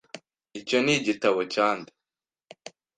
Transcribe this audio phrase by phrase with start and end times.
[0.59, 1.91] Icyo ni igitabo cya nde?